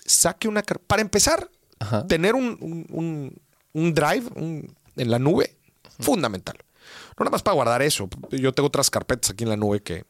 [0.06, 0.62] saque una...
[0.64, 1.50] Para empezar,
[1.80, 2.08] Ajá.
[2.08, 3.42] tener un, un- un-
[3.74, 4.76] un drive en
[5.12, 5.58] la nube,
[6.00, 6.58] fundamental.
[7.18, 8.10] No nada más para guardar eso.
[8.32, 10.06] Yo tengo otras carpetas aquí en la nube que,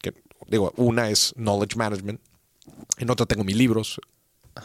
[0.00, 0.12] que,
[0.48, 2.20] digo, una es Knowledge Management,
[2.98, 4.00] en otra tengo mis libros,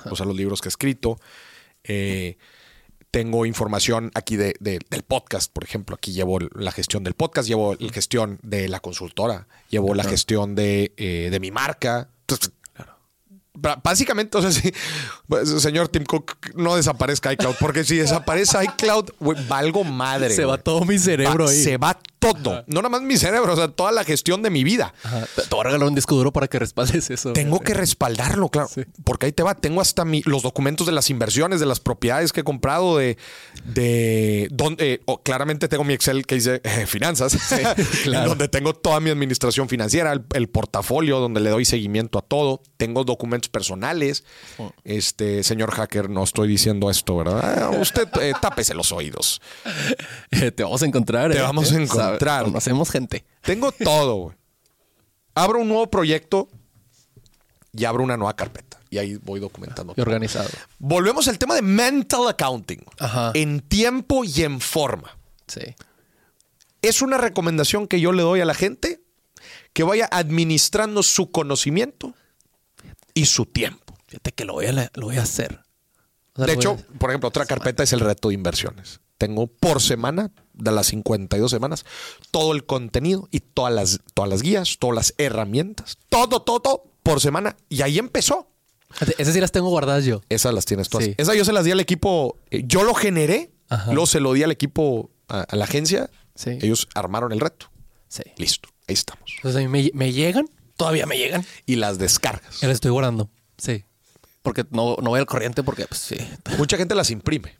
[0.09, 1.19] o sea, los libros que he escrito.
[1.83, 2.37] Eh,
[3.11, 5.95] tengo información aquí de, de- del podcast, por ejemplo.
[5.95, 10.55] Aquí llevo la gestión del podcast, llevo la gestión de la consultora, llevo la gestión
[10.55, 12.09] de, eh, de mi marca.
[12.21, 12.51] Entonces,
[13.83, 14.71] Básicamente, o sea, sí,
[15.27, 20.29] pues, señor Tim Cook, no desaparezca iCloud, porque si desaparece iCloud, güey, valgo madre.
[20.33, 21.61] Se va todo mi cerebro Va- ahí.
[21.61, 22.63] Se va todo.
[22.67, 24.93] No nada más mi cerebro, o sea, toda la gestión de mi vida.
[25.03, 25.25] Ajá.
[25.35, 27.33] Te, voy a regalar un disco duro para que respaldes eso.
[27.33, 28.67] Tengo que respaldarlo, claro.
[28.73, 28.81] Sí.
[29.03, 29.55] Porque ahí te va.
[29.55, 33.17] Tengo hasta mi- los documentos de las inversiones, de las propiedades que he comprado, de.
[33.65, 37.37] de donde, oh, claramente tengo mi Excel que dice eh, finanzas,
[38.03, 38.29] claro.
[38.29, 42.61] donde tengo toda mi administración financiera, el, el portafolio, donde le doy seguimiento a todo.
[42.77, 44.23] Tengo documentos personales.
[44.57, 44.71] Oh.
[44.83, 47.69] Este, señor hacker, no estoy diciendo esto, ¿verdad?
[47.73, 49.41] Ah, Usted eh, tápese los oídos.
[50.55, 51.31] te vamos a encontrar.
[51.31, 51.41] Te ¿eh?
[51.41, 51.79] vamos a ¿Eh?
[52.09, 52.43] Encontrar.
[52.45, 53.25] Conocemos gente.
[53.41, 54.35] Tengo todo, güey.
[55.35, 56.49] Abro un nuevo proyecto
[57.71, 58.79] y abro una nueva carpeta.
[58.89, 59.93] Y ahí voy documentando.
[59.95, 60.49] Y organizado.
[60.79, 62.83] Volvemos al tema de mental accounting.
[62.99, 63.31] Ajá.
[63.35, 65.17] En tiempo y en forma.
[65.47, 65.61] Sí.
[66.81, 69.01] Es una recomendación que yo le doy a la gente
[69.73, 72.13] que vaya administrando su conocimiento
[73.13, 73.95] y su tiempo.
[74.07, 75.61] Fíjate que lo voy a, la- lo voy a hacer.
[76.33, 79.01] O sea, De hecho, a- por ejemplo, otra carpeta es el reto de inversiones.
[79.19, 81.85] Tengo por semana, de las 52 semanas,
[82.31, 86.83] todo el contenido y todas las, todas las guías, todas las herramientas, todo, todo, todo
[87.03, 87.55] por semana.
[87.69, 88.47] Y ahí empezó.
[89.19, 90.21] Esas sí las tengo guardadas yo.
[90.29, 91.05] Esas las tienes todas.
[91.05, 91.13] Sí.
[91.17, 92.37] Esas yo se las di al equipo.
[92.49, 93.91] eh, Yo lo generé, Ajá.
[93.93, 96.09] luego se lo di al equipo, a, a la agencia.
[96.33, 96.57] Sí.
[96.61, 97.69] Ellos armaron el reto.
[98.07, 98.23] Sí.
[98.37, 99.29] Listo, ahí estamos.
[99.35, 101.45] Entonces a mí me, me llegan, todavía me llegan.
[101.67, 102.61] Y las descargas.
[102.61, 103.29] Ya las estoy guardando.
[103.57, 103.83] Sí.
[104.41, 106.15] Porque no, no voy al corriente porque, pues sí.
[106.57, 107.58] Mucha gente las imprime.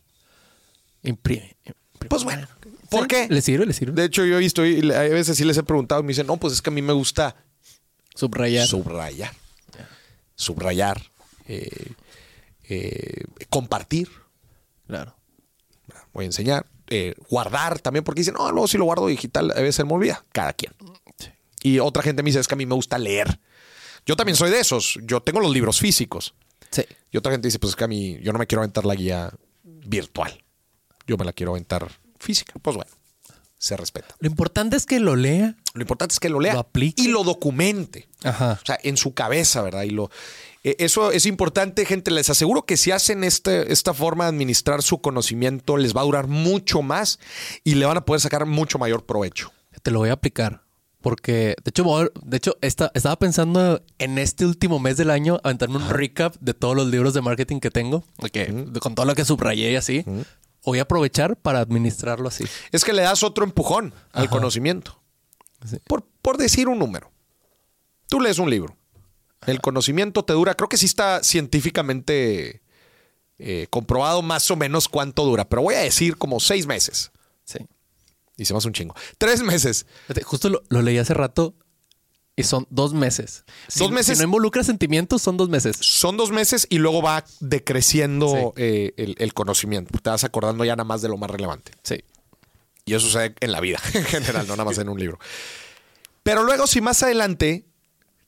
[1.03, 1.55] Imprime.
[1.65, 2.09] imprime.
[2.09, 2.47] Pues bueno,
[2.89, 3.27] ¿por Sí, qué?
[3.29, 3.65] ¿Le sirve?
[3.65, 3.93] ¿Le sirve?
[3.93, 6.27] De hecho, yo he visto, y a veces sí les he preguntado, y me dicen,
[6.27, 7.35] no, pues es que a mí me gusta
[8.15, 8.67] Subrayar.
[8.67, 9.31] subrayar.
[10.35, 11.01] Subrayar.
[11.47, 11.93] eh,
[12.69, 14.09] eh, compartir.
[14.87, 15.15] claro.
[16.13, 16.65] Voy a enseñar.
[16.91, 19.93] eh, guardar también, porque dicen, no, luego si lo guardo digital, a veces se me
[19.93, 20.23] olvida.
[20.31, 20.73] Cada quien.
[21.19, 21.29] Sí.
[21.61, 23.39] Y otra gente me dice, es que a mí me gusta leer.
[24.07, 24.97] Yo también soy de esos.
[25.03, 26.33] Yo tengo los libros físicos.
[26.71, 26.83] Sí.
[27.11, 28.95] Y otra gente dice, pues es que a mí, yo no me quiero aventar la
[28.95, 29.31] guía
[29.63, 30.43] virtual.
[31.09, 32.53] Yo me la quiero aventar física.
[32.61, 32.91] Pues bueno,
[33.57, 34.15] se respeta.
[34.19, 35.55] Lo importante es que lo lea.
[35.73, 37.01] Lo importante es que lo lea Lo aplique.
[37.01, 38.07] y lo documente.
[38.23, 38.59] Ajá.
[38.61, 39.83] O sea, en su cabeza, ¿verdad?
[39.83, 40.11] Y lo.
[40.63, 42.11] Eh, Eso es importante, gente.
[42.11, 46.03] Les aseguro que si hacen este, esta forma de administrar su conocimiento, les va a
[46.03, 47.19] durar mucho más
[47.63, 49.51] y le van a poder sacar mucho mayor provecho.
[49.81, 50.61] Te lo voy a aplicar.
[51.01, 51.85] Porque, de hecho,
[52.23, 56.53] de hecho esta- estaba pensando en este último mes del año aventarme un recap de
[56.53, 58.03] todos los libros de marketing que tengo.
[58.73, 60.03] de- Con todo lo que subrayé y así.
[60.65, 62.45] Voy a aprovechar para administrarlo así.
[62.71, 64.31] Es que le das otro empujón al Ajá.
[64.31, 65.01] conocimiento.
[65.65, 65.77] Sí.
[65.87, 67.11] Por, por decir un número.
[68.07, 68.75] Tú lees un libro.
[69.45, 72.61] El conocimiento te dura, creo que sí está científicamente
[73.37, 77.11] eh, comprobado más o menos cuánto dura, pero voy a decir como seis meses.
[77.45, 77.59] Sí.
[78.35, 78.95] Y se me hace un chingo.
[79.17, 79.85] Tres meses.
[80.23, 81.55] Justo lo, lo leí hace rato
[82.39, 83.43] y son dos meses.
[83.67, 84.17] Si- Dos meses.
[84.17, 85.77] Si no involucra sentimientos, son dos meses.
[85.81, 88.61] Son dos meses y luego va decreciendo Sí.
[88.63, 89.97] eh, el, el conocimiento.
[89.99, 91.71] Te vas acordando ya nada más de lo más relevante.
[91.83, 92.03] Sí.
[92.85, 95.19] Y eso sucede en la vida en general, no nada más en un libro.
[96.23, 97.65] Pero luego, si más adelante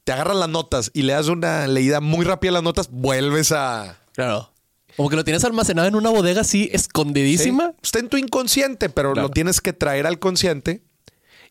[0.04, 3.52] te agarras las notas y le das una leída muy rápida a las notas, vuelves
[3.52, 3.98] a.
[4.14, 4.52] Claro.
[4.98, 7.70] Como que lo tienes almacenado en una bodega así, escondidísima.
[7.72, 9.28] Sí, Está en tu inconsciente, pero Claro.
[9.30, 10.84] lo tienes que traer al consciente.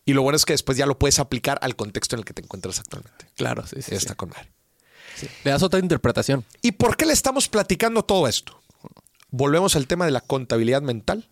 [0.05, 2.33] Y lo bueno es que después ya lo puedes aplicar al contexto en el que
[2.33, 3.27] te encuentras actualmente.
[3.35, 3.93] Claro, sí, sí.
[3.93, 4.15] Está sí.
[4.15, 4.51] con madre.
[5.15, 5.27] Sí.
[5.43, 6.43] Le das otra interpretación.
[6.61, 8.59] ¿Y por qué le estamos platicando todo esto?
[9.29, 11.29] Volvemos al tema de la contabilidad mental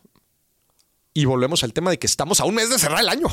[1.13, 3.27] y volvemos al tema de que estamos a un mes de cerrar el año.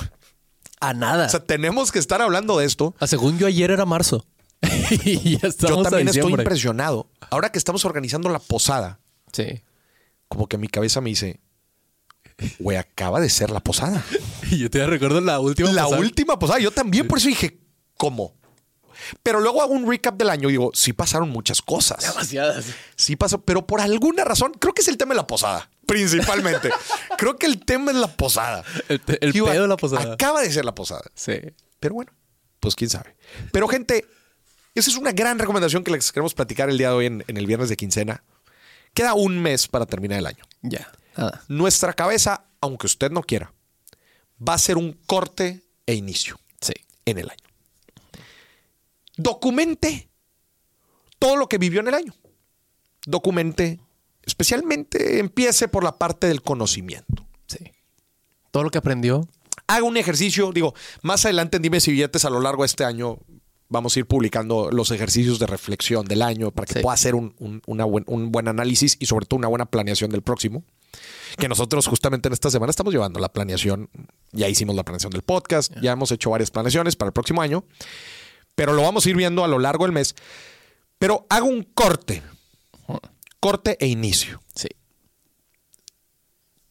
[0.81, 1.27] A nada.
[1.27, 2.95] O sea, tenemos que estar hablando de esto.
[2.99, 4.27] Ah, según yo, ayer era marzo.
[5.05, 7.11] y ya Yo también a estoy impresionado.
[7.31, 9.01] Ahora que estamos organizando la posada,
[9.33, 9.63] Sí.
[10.29, 11.41] como que mi cabeza me dice,
[12.59, 14.05] güey, acaba de ser la posada.
[14.51, 15.73] Y yo te recuerdo la última.
[15.73, 16.01] la pasada.
[16.01, 16.61] última posada.
[16.61, 17.59] Yo también por eso dije,
[17.97, 18.37] ¿cómo?
[19.23, 22.01] Pero luego hago un recap del año y digo, sí pasaron muchas cosas.
[22.03, 22.67] Demasiadas.
[22.95, 26.71] Sí pasó, pero por alguna razón, creo que es el tema de la posada, principalmente.
[27.19, 28.63] creo que el tema es la posada.
[28.89, 30.13] El, el Digo, pedo de la posada.
[30.15, 31.03] Acaba de ser la posada.
[31.15, 31.35] Sí.
[31.81, 32.13] Pero bueno,
[32.61, 33.17] pues quién sabe.
[33.53, 34.07] Pero gente,
[34.75, 37.37] esa es una gran recomendación que les queremos platicar el día de hoy en, en
[37.37, 38.23] el viernes de quincena.
[38.95, 40.45] Queda un mes para terminar el año.
[40.63, 40.91] Ya.
[41.17, 41.43] Nada.
[41.49, 43.53] Nuestra cabeza, aunque usted no quiera,
[44.47, 46.75] va a ser un corte e inicio Sí.
[47.05, 47.41] en el año.
[49.17, 50.09] Documente
[51.19, 52.15] todo lo que vivió en el año.
[53.07, 53.81] Documente,
[54.25, 57.25] especialmente empiece por la parte del conocimiento.
[57.47, 57.73] Sí.
[58.51, 59.27] Todo lo que aprendió.
[59.69, 60.53] haga un ejercicio.
[60.53, 63.19] Digo, más adelante en Dimes y Billetes a lo largo de este año
[63.69, 66.81] vamos a ir publicando los ejercicios de reflexión del año para que Sí.
[66.83, 70.11] pueda hacer un, un- una buen, un buen análisis y sobre todo una buena planeación
[70.13, 70.63] del próximo.
[71.39, 73.89] Que nosotros justamente en esta semana estamos llevando la planeación.
[74.33, 77.65] Ya hicimos la planeación del podcast, ya hemos hecho varias planeaciones para el próximo año,
[78.55, 80.15] pero lo vamos a ir viendo a lo largo del mes.
[80.99, 82.23] Pero haga un corte,
[83.41, 84.69] corte e inicio Sí.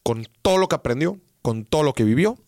[0.02, 2.38] con todo lo que aprendió, con todo lo que vivió,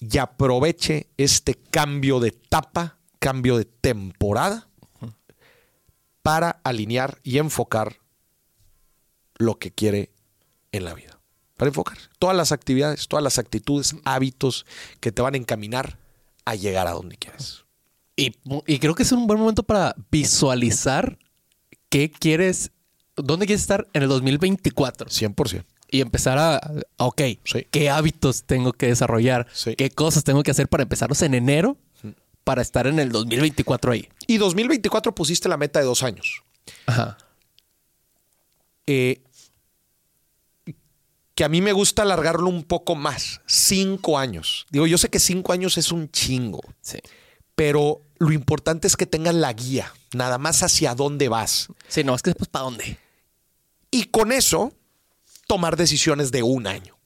[0.00, 4.68] y aproveche este cambio de etapa, cambio de temporada,
[6.22, 7.96] para alinear y enfocar
[9.38, 10.11] lo que quiere
[10.72, 11.18] en la vida.
[11.56, 14.66] Para enfocar todas las actividades, todas las actitudes, hábitos
[15.00, 15.98] que te van a encaminar
[16.44, 17.64] a llegar a donde quieres.
[18.16, 18.34] Y,
[18.66, 21.18] y creo que es un buen momento para visualizar
[21.88, 22.72] qué quieres,
[23.16, 25.08] dónde quieres estar en el 2024.
[25.08, 25.64] 100%.
[25.88, 26.60] Y empezar a,
[26.96, 27.66] ok, Sí.
[27.70, 29.76] qué hábitos tengo que desarrollar, Sí.
[29.76, 31.76] qué cosas tengo que hacer para empezarlos en enero
[32.44, 34.08] para estar en el 2024 ahí.
[34.26, 36.42] Y 2024 pusiste la meta de dos años.
[36.86, 37.18] Ajá.
[38.86, 39.22] eh,
[41.34, 44.66] que a mí me gusta alargarlo un poco más, cinco años.
[44.70, 46.98] Digo, yo sé que cinco años es un chingo, Sí.
[47.54, 51.68] pero lo importante es que tengas la guía, nada más hacia dónde vas.
[51.88, 52.98] Sí, no, es que después para dónde.
[53.90, 54.72] Y con eso,
[55.46, 56.96] tomar decisiones de un año,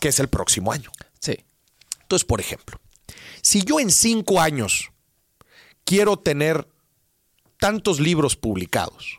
[0.00, 0.90] que es el próximo año.
[1.20, 1.36] Sí.
[2.02, 2.80] Entonces, por ejemplo,
[3.42, 4.90] si yo en cinco años
[5.84, 6.66] quiero tener
[7.60, 9.18] tantos libros publicados,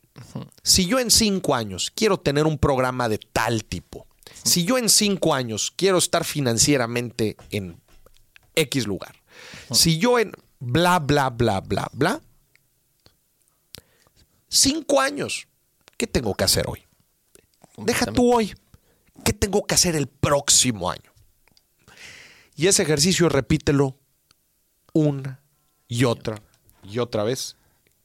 [0.64, 4.06] si yo en cinco años quiero tener un programa de tal tipo,
[4.44, 7.80] si yo en cinco años quiero estar financieramente en
[8.56, 9.16] X lugar,
[9.72, 12.22] si yo en bla, bla, bla, bla, bla,
[14.48, 15.48] cinco años,
[15.98, 16.86] ¿qué tengo que hacer hoy?
[17.78, 18.54] Deja tú hoy.
[19.24, 21.12] ¿Qué tengo que hacer el próximo año?
[22.56, 23.98] Y ese ejercicio repítelo
[24.94, 25.42] una
[25.88, 26.42] y otra
[26.84, 27.56] y otra vez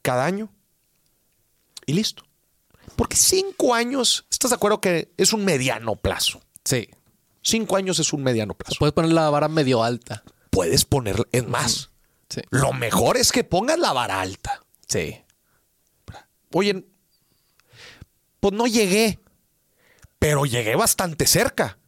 [0.02, 0.50] cada año
[1.87, 2.24] y listo.
[2.96, 6.40] Porque cinco años, ¿estás de acuerdo que es un mediano plazo?
[6.64, 6.88] Sí.
[7.42, 8.76] Cinco años es un mediano plazo.
[8.78, 10.22] Puedes poner la vara medio alta.
[10.50, 11.90] Puedes poner, es más,
[12.28, 12.40] Sí.
[12.50, 14.62] lo mejor es que pongas la vara alta.
[14.88, 15.20] Sí.
[16.52, 16.87] Oye,
[18.40, 19.18] pues no llegué,
[20.18, 21.78] pero llegué bastante cerca.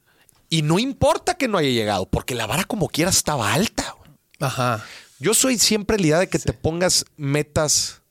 [0.48, 3.96] Y no importa que no haya llegado, porque la vara como quiera estaba alta.
[4.40, 4.84] Ajá.
[5.18, 8.02] Yo soy siempre la idea de que te pongas metas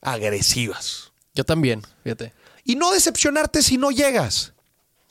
[0.00, 1.07] agresivas.
[1.34, 2.32] Yo también, fíjate.
[2.64, 4.52] Y no decepcionarte si no llegas,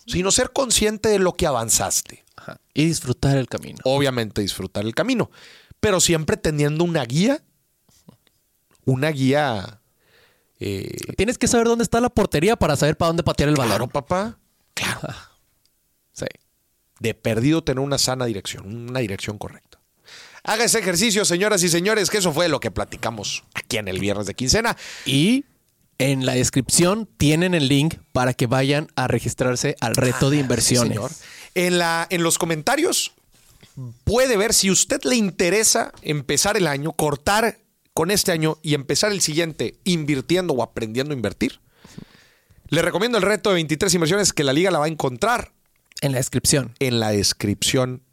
[0.05, 2.23] sino ser consciente de lo que avanzaste.
[2.35, 2.59] Ajá.
[2.73, 3.79] Y disfrutar el camino.
[3.83, 5.31] Obviamente disfrutar el camino,
[5.79, 7.41] pero siempre teniendo una guía,
[8.85, 9.81] una guía...
[10.59, 13.69] eh, Tienes que saber dónde está la portería para saber para dónde patear el balón.
[13.69, 14.37] claro, papá.
[14.73, 15.01] Claro.
[16.13, 16.25] Sí.
[16.99, 19.79] De perdido tener una sana dirección, una dirección correcta.
[20.43, 23.99] Haga ese ejercicio, señoras y señores, que eso fue lo que platicamos aquí en el
[23.99, 24.77] viernes de quincena.
[25.05, 25.43] Y
[25.99, 30.41] en la descripción tienen el link para que vayan a registrarse al reto de Ah,
[30.41, 30.99] inversiones.
[31.09, 31.23] sí.
[31.55, 33.13] En, la, en los comentarios
[34.03, 37.59] puede ver si usted le interesa empezar el año, cortar
[37.93, 41.59] con este año y empezar el siguiente invirtiendo o aprendiendo a invertir.
[42.69, 45.51] Le recomiendo el reto de 23 inversiones que la liga la va a encontrar
[46.01, 48.03] En la descripción en la descripción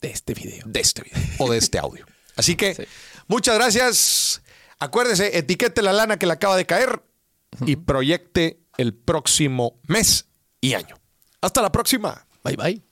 [0.00, 0.64] de este video.
[0.66, 2.04] de este video o de este audio.
[2.36, 2.82] Así que Sí.
[3.28, 4.42] muchas gracias.
[4.78, 7.02] Acuérdese, etiquete la lana que le acaba de caer
[7.64, 10.26] y proyecte el próximo mes
[10.60, 10.96] y año.
[11.40, 12.26] Hasta la próxima.
[12.44, 12.82] Bye bye.